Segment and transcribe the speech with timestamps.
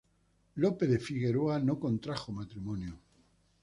[0.55, 2.99] Lope de Figueroa no contrajo matrimonio.